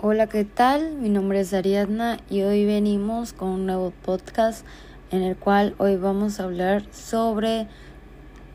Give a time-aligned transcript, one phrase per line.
[0.00, 0.94] Hola, ¿qué tal?
[0.94, 4.64] Mi nombre es Ariadna y hoy venimos con un nuevo podcast
[5.10, 7.66] en el cual hoy vamos a hablar sobre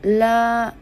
[0.02, 0.72] la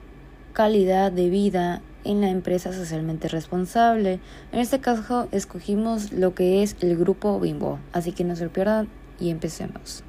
[0.52, 4.20] calidad de vida en la empresa socialmente responsable.
[4.52, 8.52] En este caso escogimos lo que es el grupo Bimbo, así que no se lo
[8.52, 8.88] pierdan
[9.18, 10.04] y empecemos.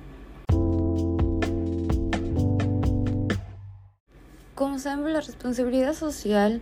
[4.53, 6.61] Como saben, la responsabilidad social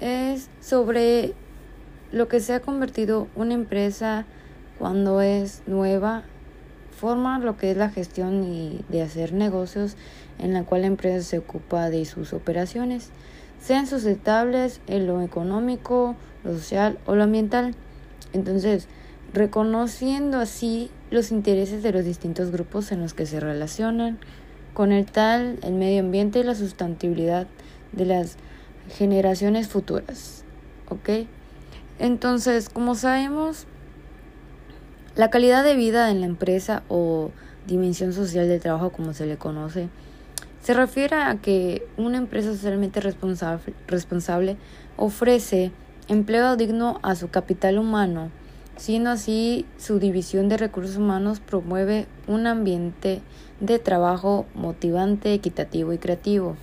[0.00, 1.34] es sobre
[2.12, 4.26] lo que se ha convertido una empresa
[4.78, 6.24] cuando es nueva
[7.00, 9.96] forma lo que es la gestión y de hacer negocios
[10.38, 13.10] en la cual la empresa se ocupa de sus operaciones,
[13.60, 17.74] sean sustentables en lo económico, lo social o lo ambiental.
[18.32, 18.86] Entonces,
[19.32, 24.18] reconociendo así los intereses de los distintos grupos en los que se relacionan,
[24.74, 27.46] con el tal, el medio ambiente y la sustentabilidad
[27.92, 28.36] de las
[28.88, 30.44] generaciones futuras.
[30.88, 31.26] ¿Ok?
[32.00, 33.66] Entonces, como sabemos,
[35.16, 37.30] la calidad de vida en la empresa o
[37.66, 39.90] dimensión social del trabajo, como se le conoce,
[40.62, 44.56] se refiere a que una empresa socialmente responsable, responsable
[44.96, 45.72] ofrece
[46.08, 48.30] empleo digno a su capital humano,
[48.78, 53.20] siendo así su división de recursos humanos promueve un ambiente
[53.60, 56.56] de trabajo motivante, equitativo y creativo.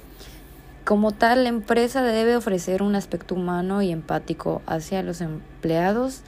[0.87, 6.21] Como tal, la empresa debe ofrecer un aspecto humano y empático hacia los empleados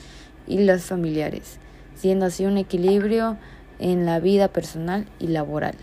[0.48, 1.60] y los familiares,
[1.96, 3.38] siendo así un equilibrio
[3.80, 5.76] en la vida personal y laboral.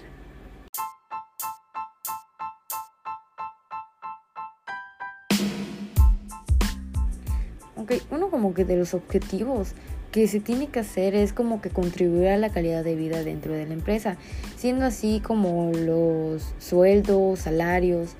[8.10, 9.72] Uno como que de los objetivos
[10.12, 13.52] que se tiene que hacer es como que contribuir a la calidad de vida dentro
[13.52, 14.16] de la empresa,
[14.56, 18.16] siendo así como los sueldos, salarios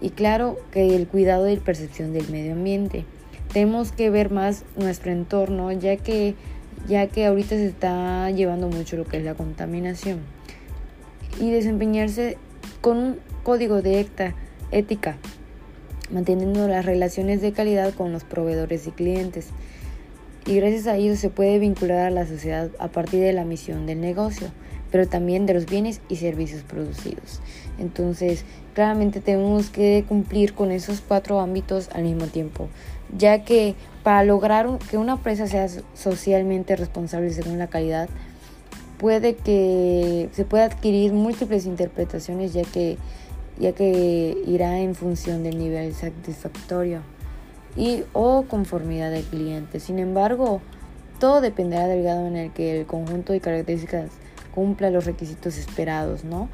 [0.00, 3.04] y claro que el cuidado y percepción del medio ambiente.
[3.52, 6.34] Tenemos que ver más nuestro entorno ya que,
[6.88, 10.20] ya que ahorita se está llevando mucho lo que es la contaminación
[11.40, 12.38] y desempeñarse
[12.80, 14.06] con un código de
[14.70, 15.18] ética,
[16.12, 19.48] manteniendo las relaciones de calidad con los proveedores y clientes.
[20.46, 23.86] Y gracias a ello se puede vincular a la sociedad a partir de la misión
[23.86, 24.50] del negocio
[24.90, 27.40] pero también de los bienes y servicios producidos.
[27.78, 32.68] Entonces, claramente tenemos que cumplir con esos cuatro ámbitos al mismo tiempo,
[33.16, 38.08] ya que para lograr que una empresa sea socialmente responsable según la calidad,
[38.98, 42.98] puede que se pueda adquirir múltiples interpretaciones ya que
[43.58, 47.00] ya que irá en función del nivel satisfactorio
[47.76, 49.80] y o conformidad del cliente.
[49.80, 50.60] Sin embargo,
[51.18, 54.10] todo dependerá del grado en el que el conjunto de características
[54.54, 56.48] cumpla los requisitos esperados, ¿no?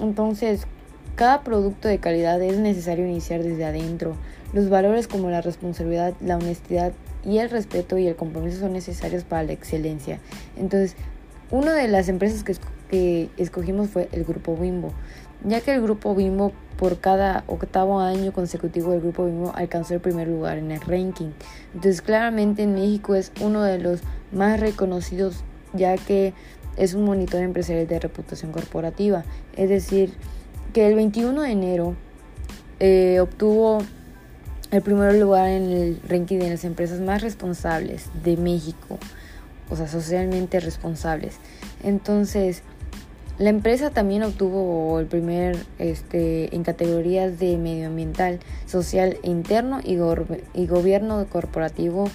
[0.00, 0.66] Entonces,
[1.14, 4.16] cada producto de calidad es necesario iniciar desde adentro.
[4.52, 6.92] Los valores como la responsabilidad, la honestidad
[7.24, 10.18] y el respeto y el compromiso son necesarios para la excelencia.
[10.56, 10.96] Entonces,
[11.50, 12.56] una de las empresas que,
[12.88, 14.92] que escogimos fue el Grupo Bimbo,
[15.44, 20.00] ya que el Grupo Bimbo por cada octavo año consecutivo el Grupo Bimbo alcanzó el
[20.00, 21.32] primer lugar en el ranking.
[21.74, 24.00] Entonces, claramente en México es uno de los
[24.32, 26.32] más reconocidos, ya que
[26.80, 29.22] es un monitor empresarial de reputación corporativa.
[29.54, 30.14] Es decir,
[30.72, 31.94] que el 21 de enero
[32.80, 33.82] eh, obtuvo
[34.70, 38.98] el primer lugar en el ranking de las empresas más responsables de México,
[39.68, 41.36] o sea, socialmente responsables.
[41.82, 42.62] Entonces,
[43.38, 49.98] la empresa también obtuvo el primer este, en categorías de medioambiental, social e interno y,
[50.54, 52.08] y gobierno corporativo,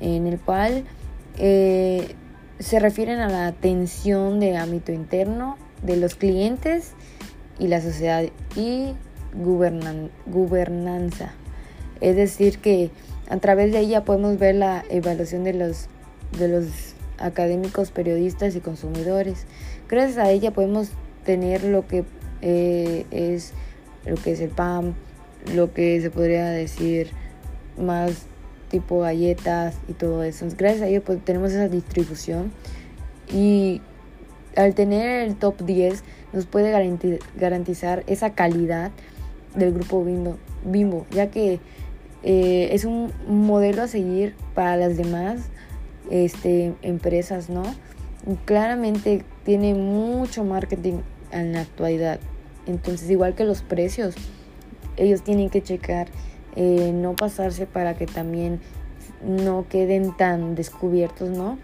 [0.00, 0.84] en el cual
[1.38, 2.14] eh,
[2.62, 6.92] se refieren a la atención de ámbito interno de los clientes
[7.58, 8.24] y la sociedad
[8.56, 8.94] y
[9.34, 11.32] gobernanza.
[12.00, 12.90] Es decir, que
[13.28, 15.88] a través de ella podemos ver la evaluación de los,
[16.38, 16.66] de los
[17.18, 19.46] académicos, periodistas y consumidores.
[19.88, 20.90] Gracias a ella podemos
[21.24, 22.04] tener lo que
[22.42, 23.52] eh, es
[24.06, 24.94] lo que es el PAM,
[25.54, 27.10] lo que se podría decir
[27.78, 28.26] más
[28.72, 30.46] tipo galletas y todo eso.
[30.58, 32.50] Gracias a ello pues, tenemos esa distribución
[33.32, 33.80] y
[34.56, 36.02] al tener el top 10
[36.32, 36.72] nos puede
[37.36, 38.90] garantizar esa calidad
[39.54, 41.60] del grupo Bimbo, Bimbo ya que
[42.24, 45.42] eh, es un modelo a seguir para las demás
[46.10, 47.62] este, empresas, ¿no?
[48.44, 51.00] claramente tiene mucho marketing
[51.32, 52.20] en la actualidad.
[52.66, 54.14] Entonces, igual que los precios,
[54.96, 56.08] ellos tienen que checar
[56.56, 58.60] eh, no pasarse para que también
[59.24, 61.58] no queden tan descubiertos, ¿no?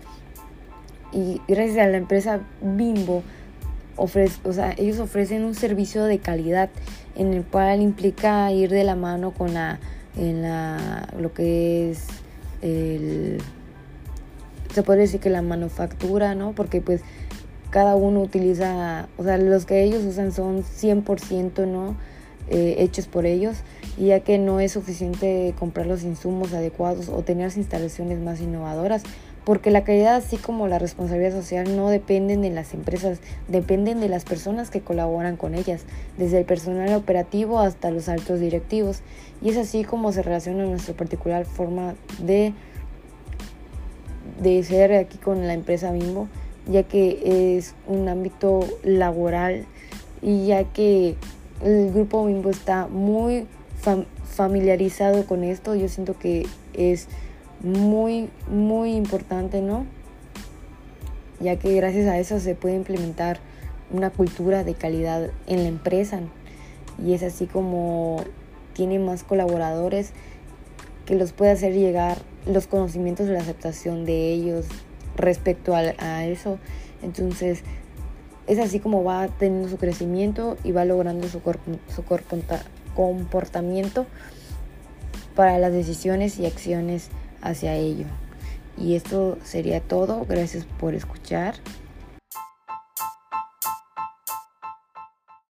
[1.12, 3.22] Y gracias a la empresa Bimbo,
[3.96, 6.70] o sea, ellos ofrecen un servicio de calidad
[7.16, 9.80] en el cual implica ir de la mano con la,
[10.16, 12.06] en la, lo que es
[12.62, 13.38] el,
[14.72, 16.52] se puede decir que la manufactura, ¿no?
[16.52, 17.02] Porque pues
[17.70, 21.96] cada uno utiliza, o sea, los que ellos usan son 100%, ¿no?
[22.50, 23.58] Eh, hechos por ellos,
[23.98, 29.02] ya que no es suficiente comprar los insumos adecuados o tener instalaciones más innovadoras,
[29.44, 34.08] porque la calidad así como la responsabilidad social no dependen de las empresas, dependen de
[34.08, 35.84] las personas que colaboran con ellas,
[36.16, 39.02] desde el personal operativo hasta los altos directivos.
[39.42, 42.54] Y es así como se relaciona nuestra particular forma de,
[44.40, 46.28] de ser aquí con la empresa Bimbo,
[46.66, 49.66] ya que es un ámbito laboral
[50.22, 51.16] y ya que
[51.62, 53.46] el grupo Bimbo está muy
[54.24, 57.08] familiarizado con esto, yo siento que es
[57.60, 59.86] muy, muy importante, ¿no?
[61.40, 63.38] Ya que gracias a eso se puede implementar
[63.90, 66.20] una cultura de calidad en la empresa
[67.04, 68.24] y es así como
[68.74, 70.12] tiene más colaboradores
[71.06, 74.66] que los puede hacer llegar los conocimientos de la aceptación de ellos
[75.16, 76.58] respecto a, eso.
[77.02, 77.62] Entonces,
[78.48, 81.40] es así como va teniendo su crecimiento y va logrando su,
[81.94, 82.04] su
[82.94, 84.06] comportamiento
[85.36, 87.10] para las decisiones y acciones
[87.42, 88.06] hacia ello.
[88.76, 90.24] Y esto sería todo.
[90.28, 91.54] Gracias por escuchar.